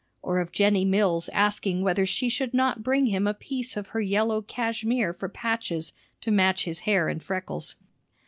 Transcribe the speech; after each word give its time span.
or 0.23 0.39
of 0.39 0.51
Jennie 0.51 0.83
Mills's 0.83 1.29
asking 1.29 1.83
whether 1.83 2.07
she 2.07 2.27
should 2.27 2.55
not 2.55 2.81
bring 2.81 3.05
him 3.05 3.27
a 3.27 3.35
piece 3.35 3.77
of 3.77 3.89
her 3.89 4.01
yellow 4.01 4.41
cashmere 4.41 5.13
for 5.13 5.29
patches, 5.29 5.93
to 6.21 6.31
match 6.31 6.63
his 6.63 6.79
hair 6.79 7.07
and 7.07 7.21
freckles. 7.21 7.75